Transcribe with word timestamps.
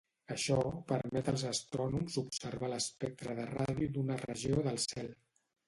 Això 0.35 0.55
permet 0.91 1.29
als 1.31 1.43
astrònoms 1.49 2.17
observar 2.23 2.71
l'espectre 2.73 3.37
de 3.41 3.47
ràdio 3.53 3.93
d'una 3.99 4.21
regió 4.27 4.67
del 4.71 4.85
cel. 4.91 5.17